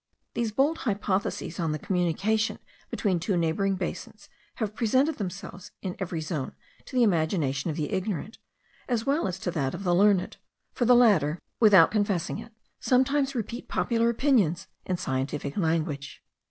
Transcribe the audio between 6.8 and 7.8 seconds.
to the imagination of